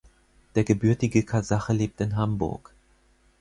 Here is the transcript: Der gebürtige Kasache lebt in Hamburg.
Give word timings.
Der 0.55 0.63
gebürtige 0.63 1.21
Kasache 1.21 1.73
lebt 1.73 2.01
in 2.01 2.15
Hamburg. 2.15 2.73